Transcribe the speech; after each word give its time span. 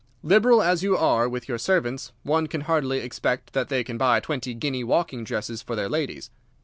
Liberal 0.23 0.63
as 0.63 0.81
you 0.81 0.97
are 0.97 1.29
with 1.29 1.47
your 1.47 1.59
servants, 1.59 2.11
one 2.23 2.47
can 2.47 2.61
hardly 2.61 3.01
expect 3.01 3.53
that 3.53 3.69
they 3.69 3.83
can 3.83 3.99
buy 3.99 4.19
twenty 4.19 4.55
guinea 4.55 4.83
walking 4.83 5.23
dresses 5.23 5.61
for 5.61 5.75
their 5.75 5.89
ladies. 5.89 6.31